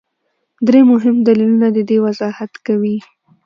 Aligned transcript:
درې 0.67 0.81
مهم 0.91 1.15
دلیلونه 1.27 1.67
د 1.75 1.79
دې 1.89 1.97
وضاحت 2.05 2.53
کوي. 2.67 2.97